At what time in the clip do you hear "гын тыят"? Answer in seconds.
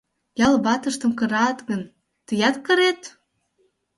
1.69-2.55